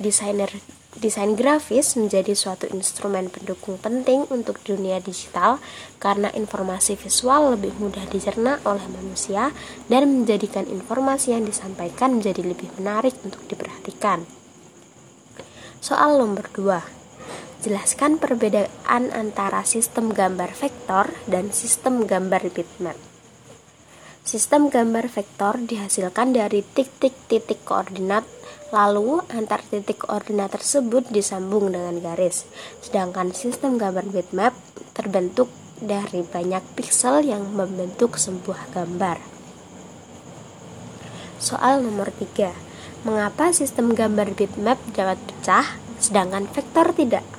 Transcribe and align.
Desainer 0.00 0.48
desain 0.96 1.36
grafis 1.36 2.00
menjadi 2.00 2.32
suatu 2.32 2.64
instrumen 2.72 3.28
pendukung 3.28 3.76
penting 3.76 4.24
untuk 4.32 4.56
dunia 4.64 5.04
digital 5.04 5.60
karena 6.00 6.32
informasi 6.32 6.96
visual 6.96 7.52
lebih 7.52 7.76
mudah 7.76 8.08
dicerna 8.08 8.64
oleh 8.64 8.88
manusia 8.88 9.52
dan 9.92 10.08
menjadikan 10.08 10.64
informasi 10.64 11.36
yang 11.36 11.44
disampaikan 11.44 12.24
menjadi 12.24 12.40
lebih 12.40 12.72
menarik 12.80 13.20
untuk 13.20 13.44
diperhatikan. 13.52 14.24
Soal 15.84 16.16
nomor 16.16 16.48
2 16.56 17.03
Jelaskan 17.64 18.20
perbedaan 18.20 19.08
antara 19.16 19.64
sistem 19.64 20.12
gambar 20.12 20.52
vektor 20.52 21.08
dan 21.24 21.48
sistem 21.48 22.04
gambar 22.04 22.52
bitmap. 22.52 22.92
Sistem 24.20 24.68
gambar 24.68 25.08
vektor 25.08 25.56
dihasilkan 25.64 26.36
dari 26.36 26.60
titik-titik 26.60 27.64
koordinat, 27.64 28.28
lalu 28.68 29.24
antar 29.32 29.64
titik 29.64 30.04
koordinat 30.04 30.52
tersebut 30.52 31.08
disambung 31.08 31.72
dengan 31.72 31.96
garis. 32.04 32.44
Sedangkan 32.84 33.32
sistem 33.32 33.80
gambar 33.80 34.12
bitmap 34.12 34.52
terbentuk 34.92 35.48
dari 35.80 36.20
banyak 36.20 36.60
piksel 36.76 37.24
yang 37.24 37.48
membentuk 37.48 38.20
sebuah 38.20 38.76
gambar. 38.76 39.24
Soal 41.40 41.80
nomor 41.80 42.12
3. 42.12 43.08
Mengapa 43.08 43.56
sistem 43.56 43.96
gambar 43.96 44.36
bitmap 44.36 44.76
dapat 44.92 45.16
pecah 45.16 45.80
sedangkan 45.96 46.44
vektor 46.52 46.92
tidak? 46.92 47.33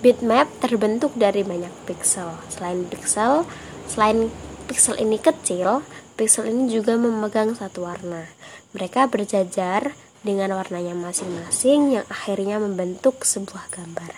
Bitmap 0.00 0.48
terbentuk 0.64 1.12
dari 1.12 1.44
banyak 1.44 1.72
piksel. 1.84 2.32
Selain 2.48 2.88
piksel, 2.88 3.44
selain 3.84 4.32
piksel 4.64 4.96
ini 4.96 5.20
kecil, 5.20 5.84
piksel 6.16 6.48
ini 6.48 6.72
juga 6.72 6.96
memegang 6.96 7.52
satu 7.52 7.84
warna. 7.84 8.24
Mereka 8.72 9.12
berjajar 9.12 9.92
dengan 10.24 10.56
warnanya 10.56 10.96
masing-masing 10.96 12.00
yang 12.00 12.06
akhirnya 12.08 12.56
membentuk 12.56 13.28
sebuah 13.28 13.68
gambar. 13.72 14.12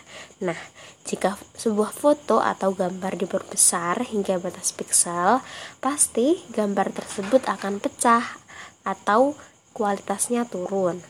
Nah, 0.47 0.59
jika 1.03 1.35
sebuah 1.59 1.91
foto 1.91 2.39
atau 2.39 2.75
gambar 2.75 3.19
diperbesar 3.19 4.07
hingga 4.07 4.39
batas 4.39 4.71
piksel, 4.71 5.43
pasti 5.83 6.47
gambar 6.55 6.95
tersebut 6.95 7.43
akan 7.47 7.83
pecah 7.83 8.23
atau 8.87 9.35
kualitasnya 9.75 10.47
turun. 10.47 11.03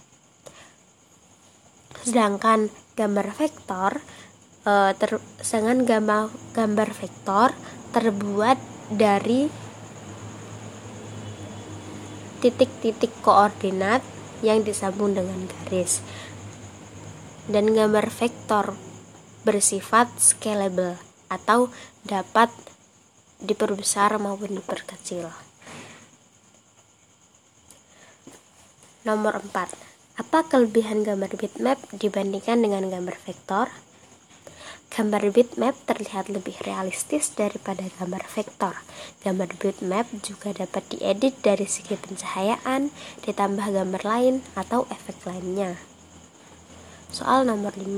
Sedangkan 2.05 2.73
gambar 2.97 3.37
vektor 3.37 4.01
uh, 4.67 4.93
gambar 5.87 6.31
gambar 6.55 6.89
vektor 6.95 7.49
terbuat 7.93 8.59
dari 8.93 9.51
titik-titik 12.43 13.13
koordinat 13.23 14.03
yang 14.43 14.67
disambung 14.67 15.15
dengan 15.15 15.47
garis 15.47 16.03
dan 17.47 17.71
gambar 17.71 18.11
vektor 18.11 18.75
bersifat 19.43 20.11
scalable 20.19 20.99
atau 21.27 21.71
dapat 22.07 22.51
diperbesar 23.43 24.15
maupun 24.23 24.55
diperkecil. 24.59 25.31
Nomor 29.03 29.43
4. 29.43 30.23
Apa 30.23 30.47
kelebihan 30.47 31.03
gambar 31.03 31.35
bitmap 31.35 31.83
dibandingkan 31.91 32.63
dengan 32.63 32.87
gambar 32.87 33.19
vektor? 33.27 33.67
Gambar 34.93 35.33
bitmap 35.33 35.73
terlihat 35.89 36.29
lebih 36.29 36.53
realistis 36.69 37.33
daripada 37.33 37.81
gambar 37.97 38.29
vektor. 38.29 38.77
Gambar 39.25 39.57
bitmap 39.57 40.05
juga 40.21 40.53
dapat 40.53 40.85
diedit 40.93 41.33
dari 41.41 41.65
segi 41.65 41.97
pencahayaan, 41.97 42.93
ditambah 43.25 43.73
gambar 43.73 44.03
lain 44.05 44.45
atau 44.53 44.85
efek 44.93 45.17
lainnya. 45.25 45.81
Soal 47.09 47.49
nomor 47.49 47.73
5. 47.73 47.89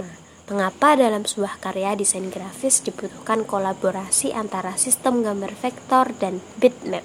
Mengapa 0.54 0.94
dalam 0.94 1.26
sebuah 1.26 1.58
karya 1.58 1.98
desain 1.98 2.30
grafis 2.30 2.78
dibutuhkan 2.78 3.42
kolaborasi 3.42 4.30
antara 4.30 4.78
sistem 4.78 5.26
gambar 5.26 5.50
vektor 5.50 6.14
dan 6.22 6.38
bitmap? 6.62 7.02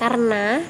Karena 0.00 0.64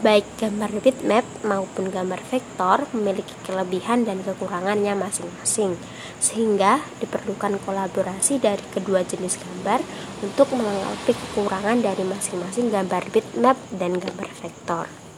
baik 0.00 0.24
gambar 0.40 0.80
bitmap 0.80 1.24
maupun 1.44 1.92
gambar 1.92 2.24
vektor 2.32 2.88
memiliki 2.96 3.36
kelebihan 3.44 4.08
dan 4.08 4.24
kekurangannya 4.24 4.96
masing-masing, 4.96 5.76
sehingga 6.16 6.80
diperlukan 7.04 7.60
kolaborasi 7.64 8.40
dari 8.40 8.64
kedua 8.72 9.04
jenis 9.04 9.36
gambar 9.36 9.84
untuk 10.24 10.48
melengkapi 10.56 11.12
kekurangan 11.12 11.84
dari 11.84 12.04
masing-masing 12.08 12.72
gambar 12.72 13.04
bitmap 13.12 13.60
dan 13.76 14.00
gambar 14.00 14.28
vektor. 14.40 15.09